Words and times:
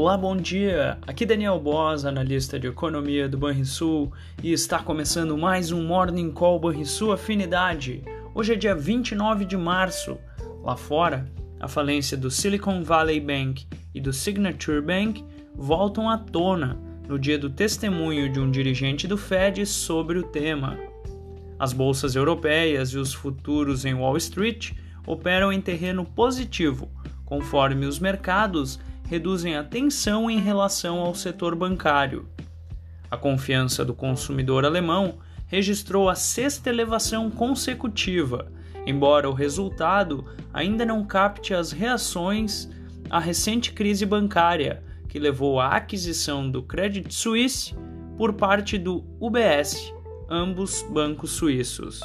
Olá, 0.00 0.16
bom 0.16 0.36
dia! 0.36 0.96
Aqui 1.08 1.26
Daniel 1.26 1.58
Boss, 1.58 2.04
analista 2.04 2.56
de 2.56 2.68
economia 2.68 3.28
do 3.28 3.36
Banrisul, 3.36 4.12
e 4.40 4.52
está 4.52 4.78
começando 4.78 5.36
mais 5.36 5.72
um 5.72 5.84
Morning 5.84 6.30
Call 6.30 6.60
Banrisul 6.60 7.10
Afinidade. 7.10 8.04
Hoje 8.32 8.52
é 8.52 8.56
dia 8.56 8.76
29 8.76 9.44
de 9.44 9.56
março. 9.56 10.16
Lá 10.62 10.76
fora, 10.76 11.28
a 11.58 11.66
falência 11.66 12.16
do 12.16 12.30
Silicon 12.30 12.84
Valley 12.84 13.18
Bank 13.18 13.66
e 13.92 14.00
do 14.00 14.12
Signature 14.12 14.80
Bank 14.80 15.24
voltam 15.52 16.08
à 16.08 16.16
tona 16.16 16.78
no 17.08 17.18
dia 17.18 17.36
do 17.36 17.50
testemunho 17.50 18.30
de 18.30 18.38
um 18.38 18.52
dirigente 18.52 19.08
do 19.08 19.18
Fed 19.18 19.66
sobre 19.66 20.16
o 20.16 20.22
tema. 20.22 20.78
As 21.58 21.72
bolsas 21.72 22.14
europeias 22.14 22.90
e 22.90 22.98
os 22.98 23.12
futuros 23.12 23.84
em 23.84 23.94
Wall 23.94 24.16
Street 24.16 24.74
operam 25.04 25.52
em 25.52 25.60
terreno 25.60 26.04
positivo, 26.04 26.88
conforme 27.24 27.84
os 27.84 27.98
mercados 27.98 28.78
reduzem 29.08 29.56
a 29.56 29.64
tensão 29.64 30.30
em 30.30 30.38
relação 30.38 30.98
ao 31.00 31.14
setor 31.14 31.54
bancário. 31.54 32.28
A 33.10 33.16
confiança 33.16 33.82
do 33.82 33.94
consumidor 33.94 34.66
alemão 34.66 35.18
registrou 35.46 36.10
a 36.10 36.14
sexta 36.14 36.68
elevação 36.68 37.30
consecutiva, 37.30 38.52
embora 38.86 39.28
o 39.28 39.32
resultado 39.32 40.26
ainda 40.52 40.84
não 40.84 41.06
capte 41.06 41.54
as 41.54 41.72
reações 41.72 42.68
à 43.08 43.18
recente 43.18 43.72
crise 43.72 44.04
bancária, 44.04 44.82
que 45.08 45.18
levou 45.18 45.58
à 45.58 45.68
aquisição 45.68 46.50
do 46.50 46.62
Credit 46.62 47.12
Suisse 47.12 47.74
por 48.18 48.34
parte 48.34 48.76
do 48.76 49.02
UBS, 49.18 49.90
ambos 50.28 50.84
bancos 50.90 51.30
suíços. 51.30 52.00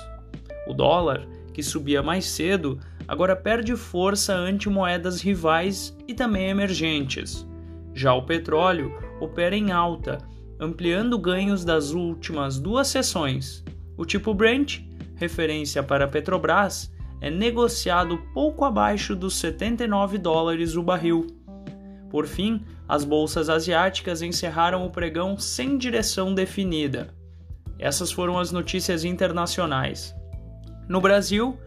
O 0.66 0.74
dólar, 0.74 1.28
que 1.54 1.62
subia 1.62 2.02
mais 2.02 2.26
cedo, 2.26 2.80
agora 3.08 3.36
perde 3.36 3.76
força 3.76 4.34
ante 4.34 4.70
moedas 4.70 5.22
rivais 5.22 5.96
e 6.08 6.14
também 6.14 6.50
emergentes. 6.50 7.48
Já 7.94 8.14
o 8.14 8.26
petróleo 8.26 8.92
opera 9.20 9.56
em 9.56 9.72
alta, 9.72 10.18
ampliando 10.60 11.18
ganhos 11.18 11.64
das 11.64 11.92
últimas 11.92 12.60
duas 12.60 12.88
sessões. 12.88 13.64
O 13.98 14.06
tipo 14.06 14.34
Brent, 14.34 14.82
referência 15.16 15.84
para 15.84 16.08
Petrobras, 16.08 16.92
é 17.22 17.30
negociado 17.30 18.18
pouco 18.34 18.66
abaixo 18.66 19.16
dos 19.16 19.36
79 19.36 20.18
dólares 20.18 20.76
o 20.76 20.84
barril. 20.84 21.28
Por 22.10 22.28
fim, 22.28 22.64
as 22.88 23.04
bolsas 23.04 23.50
asiáticas 23.50 24.22
encerraram 24.22 24.86
o 24.86 24.90
pregão 24.90 25.38
sem 25.38 25.78
direção 25.78 26.34
definida. 26.34 27.14
Essas 27.80 28.12
foram 28.12 28.38
as 28.38 28.52
notícias 28.52 29.04
internacionais. 29.04 30.14
No 30.88 31.00
Brasil, 31.00 31.58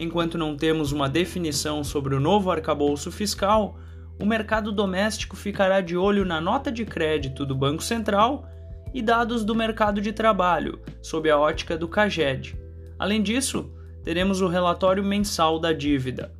enquanto 0.00 0.38
não 0.38 0.56
temos 0.56 0.92
uma 0.92 1.10
definição 1.10 1.84
sobre 1.84 2.14
o 2.14 2.20
novo 2.20 2.50
arcabouço 2.50 3.12
fiscal, 3.12 3.78
o 4.18 4.24
mercado 4.24 4.72
doméstico 4.72 5.36
ficará 5.36 5.82
de 5.82 5.94
olho 5.94 6.24
na 6.24 6.40
nota 6.40 6.72
de 6.72 6.86
crédito 6.86 7.44
do 7.44 7.54
Banco 7.54 7.82
Central 7.82 8.48
e 8.94 9.02
dados 9.02 9.44
do 9.44 9.54
mercado 9.54 10.00
de 10.00 10.10
trabalho, 10.10 10.80
sob 11.02 11.28
a 11.30 11.38
ótica 11.38 11.76
do 11.76 11.86
CAGED. 11.86 12.58
Além 12.98 13.22
disso, 13.22 13.70
teremos 14.02 14.40
o 14.40 14.48
relatório 14.48 15.04
mensal 15.04 15.58
da 15.58 15.70
dívida. 15.70 16.32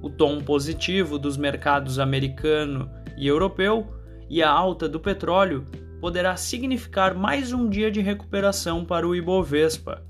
O 0.00 0.08
tom 0.08 0.40
positivo 0.40 1.18
dos 1.18 1.36
mercados 1.36 1.98
americano 1.98 2.88
e 3.18 3.26
europeu 3.26 3.92
e 4.30 4.44
a 4.44 4.50
alta 4.50 4.88
do 4.88 5.00
petróleo 5.00 5.66
poderá 6.00 6.36
significar 6.36 7.16
mais 7.16 7.52
um 7.52 7.68
dia 7.68 7.90
de 7.90 8.00
recuperação 8.00 8.84
para 8.84 9.08
o 9.08 9.16
Ibovespa 9.16 10.06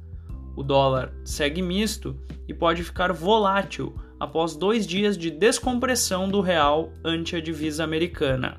o 0.56 0.62
dólar 0.62 1.12
segue 1.22 1.60
misto 1.60 2.18
e 2.48 2.54
pode 2.54 2.82
ficar 2.82 3.12
volátil 3.12 3.94
após 4.18 4.56
dois 4.56 4.86
dias 4.86 5.16
de 5.16 5.30
descompressão 5.30 6.28
do 6.28 6.40
real 6.40 6.90
ante 7.04 7.36
a 7.36 7.40
divisa 7.40 7.84
americana. 7.84 8.58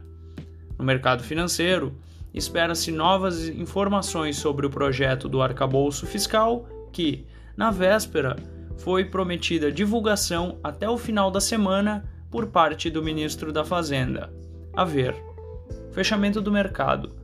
No 0.78 0.86
mercado 0.86 1.24
financeiro, 1.24 1.98
espera-se 2.34 2.92
novas 2.92 3.50
informações 3.50 4.38
sobre 4.38 4.68
o 4.68 4.70
projeto 4.70 5.28
do 5.28 5.42
arcabouço 5.42 6.06
fiscal, 6.06 6.68
que, 6.94 7.26
na 7.56 7.72
véspera, 7.72 8.36
foi 8.78 9.06
prometida 9.06 9.72
divulgação 9.72 10.60
até 10.64 10.88
o 10.88 10.98
final 10.98 11.32
da 11.32 11.42
semana 11.42 12.08
por 12.30 12.48
parte 12.48 12.90
do 12.92 13.02
ministro 13.02 13.52
da 13.52 13.66
Fazenda. 13.66 14.32
A 14.74 14.86
ver. 14.86 15.16
Fechamento 15.92 16.40
do 16.40 16.52
mercado. 16.52 17.17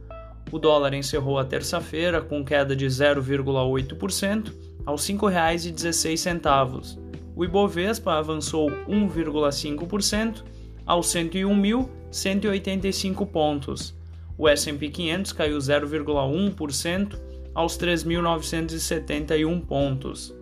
O 0.52 0.60
dólar 0.60 0.94
encerrou 0.94 1.40
a 1.40 1.46
terça-feira 1.46 2.22
com 2.22 2.46
queda 2.46 2.76
de 2.76 2.86
0,8% 2.86 4.54
aos 4.86 5.08
R$ 5.08 5.16
5,16. 5.16 7.00
O 7.36 7.44
Ibovespa 7.44 8.14
avançou 8.14 8.70
1,5% 8.88 10.44
aos 10.86 11.08
101.185 11.08 13.28
pontos. 13.28 13.96
O 14.38 14.48
S&P 14.48 14.90
500 14.90 15.32
caiu 15.32 15.58
0,1% 15.58 17.20
aos 17.56 17.76
3.971 17.78 19.66
pontos. 19.66 20.36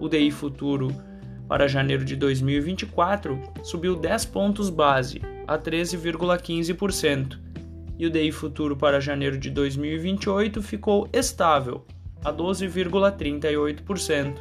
O 0.00 0.08
DI 0.08 0.30
futuro 0.30 0.88
para 1.48 1.68
janeiro 1.68 2.04
de 2.04 2.16
2024 2.16 3.38
subiu 3.62 3.94
10 3.94 4.24
pontos 4.26 4.68
base 4.70 5.20
a 5.46 5.56
13,15% 5.58 7.38
e 7.98 8.06
o 8.06 8.10
DI 8.10 8.32
futuro 8.32 8.76
para 8.76 9.00
janeiro 9.00 9.38
de 9.38 9.50
2028 9.50 10.62
ficou 10.62 11.08
estável 11.12 11.84
a 12.24 12.32
12,38%. 12.32 14.36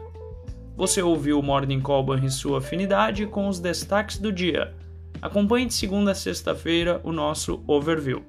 Você 0.75 1.01
ouviu 1.01 1.39
o 1.39 1.43
Morning 1.43 1.81
Call 1.81 2.05
sua 2.29 2.59
afinidade 2.59 3.25
com 3.25 3.47
os 3.47 3.59
destaques 3.59 4.17
do 4.17 4.31
dia. 4.31 4.73
Acompanhe 5.21 5.67
de 5.67 5.73
segunda 5.73 6.11
a 6.11 6.15
sexta-feira 6.15 7.01
o 7.03 7.11
nosso 7.11 7.63
overview. 7.67 8.23